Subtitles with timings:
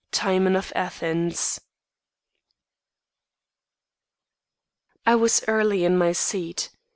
[0.11, 1.61] Timon of Athens.
[5.05, 6.71] I was early in my seat.